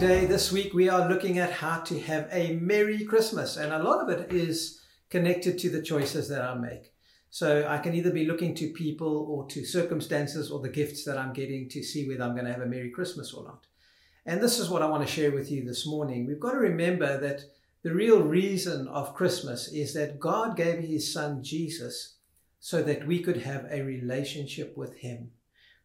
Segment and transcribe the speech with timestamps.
[0.00, 3.58] Today, this week, we are looking at how to have a Merry Christmas.
[3.58, 4.80] And a lot of it is
[5.10, 6.94] connected to the choices that I make.
[7.28, 11.18] So I can either be looking to people or to circumstances or the gifts that
[11.18, 13.66] I'm getting to see whether I'm going to have a Merry Christmas or not.
[14.24, 16.24] And this is what I want to share with you this morning.
[16.26, 17.42] We've got to remember that
[17.82, 22.14] the real reason of Christmas is that God gave his son Jesus
[22.58, 25.32] so that we could have a relationship with him.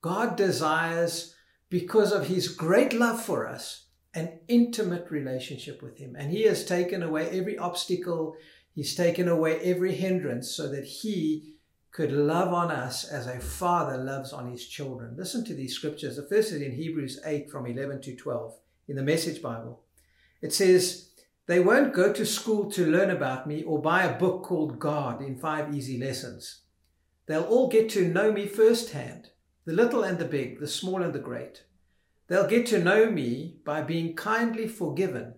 [0.00, 1.34] God desires,
[1.68, 3.84] because of his great love for us,
[4.14, 6.16] an intimate relationship with him.
[6.16, 8.36] And he has taken away every obstacle,
[8.74, 11.54] he's taken away every hindrance so that he
[11.90, 15.16] could love on us as a father loves on his children.
[15.16, 16.16] Listen to these scriptures.
[16.16, 18.54] The first is in Hebrews 8 from 11 to 12
[18.88, 19.82] in the Message Bible.
[20.40, 21.10] It says,
[21.46, 25.22] They won't go to school to learn about me or buy a book called God
[25.22, 26.60] in five easy lessons.
[27.26, 29.30] They'll all get to know me firsthand,
[29.64, 31.64] the little and the big, the small and the great.
[32.28, 35.34] They'll get to know me by being kindly forgiven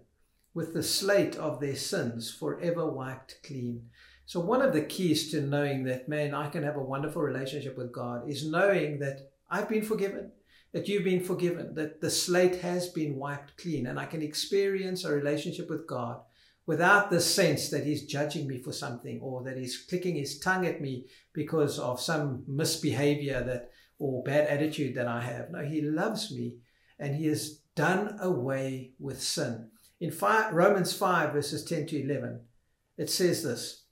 [0.53, 3.89] with the slate of their sins forever wiped clean.
[4.27, 7.77] So, one of the keys to knowing that, man, I can have a wonderful relationship
[7.79, 10.33] with God is knowing that I've been forgiven,
[10.73, 15.05] that you've been forgiven, that the slate has been wiped clean, and I can experience
[15.05, 16.21] a relationship with God
[16.67, 20.67] without the sense that He's judging me for something or that He's clicking His tongue
[20.67, 25.51] at me because of some misbehavior that or bad attitude that I have.
[25.51, 26.55] No, He loves me
[27.01, 29.71] and he has done away with sin.
[30.01, 32.41] In five, Romans 5, verses 10 to 11,
[32.99, 33.85] it says this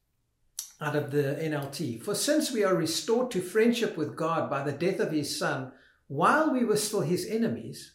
[0.80, 4.72] out of the NLT For since we are restored to friendship with God by the
[4.72, 5.72] death of his Son,
[6.06, 7.94] while we were still his enemies,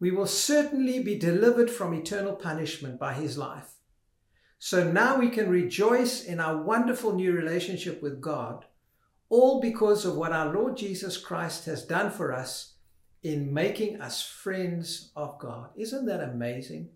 [0.00, 3.74] we will certainly be delivered from eternal punishment by his life.
[4.58, 8.64] So now we can rejoice in our wonderful new relationship with God,
[9.28, 12.73] all because of what our Lord Jesus Christ has done for us
[13.24, 15.70] in making us friends of God.
[15.76, 16.90] Isn't that amazing?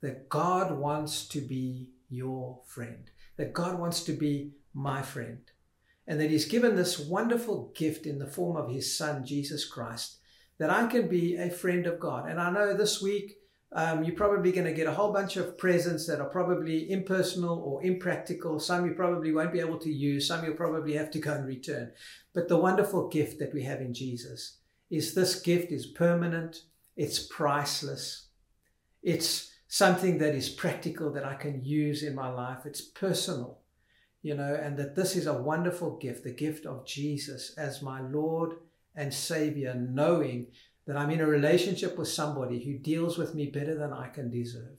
[0.00, 5.42] That God wants to be your friend, that God wants to be my friend,
[6.06, 10.16] and that He's given this wonderful gift in the form of His Son, Jesus Christ,
[10.58, 12.28] that I can be a friend of God.
[12.28, 13.36] And I know this week,
[13.72, 17.58] um, you're probably going to get a whole bunch of presents that are probably impersonal
[17.58, 18.58] or impractical.
[18.60, 20.28] Some you probably won't be able to use.
[20.28, 21.92] Some you'll probably have to go and return.
[22.32, 24.58] But the wonderful gift that we have in Jesus
[24.90, 26.62] is this gift is permanent,
[26.96, 28.28] it's priceless,
[29.02, 33.58] it's something that is practical that I can use in my life, it's personal,
[34.22, 38.00] you know, and that this is a wonderful gift, the gift of Jesus as my
[38.00, 38.54] Lord
[38.94, 40.46] and Savior, knowing
[40.86, 44.30] that I'm in a relationship with somebody who deals with me better than I can
[44.30, 44.78] deserve.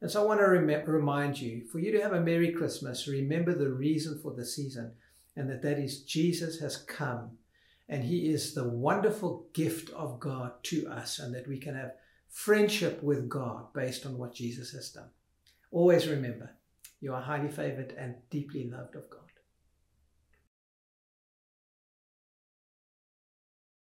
[0.00, 3.08] And so I want to rem- remind you for you to have a Merry Christmas,
[3.08, 4.92] remember the reason for the season,
[5.34, 7.38] and that that is Jesus has come
[7.88, 11.92] and He is the wonderful gift of God to us, and that we can have
[12.28, 15.10] friendship with God based on what Jesus has done.
[15.70, 16.50] Always remember,
[17.00, 19.20] you are highly favored and deeply loved of God.